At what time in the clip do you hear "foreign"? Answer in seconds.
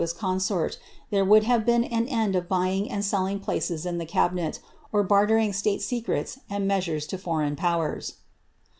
7.19-7.55